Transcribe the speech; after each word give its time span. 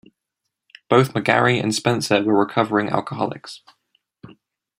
Both 0.89 1.13
McGarry 1.13 1.61
and 1.61 1.75
Spencer 1.75 2.23
were 2.23 2.35
recovering 2.39 2.89
alcoholics. 2.89 3.61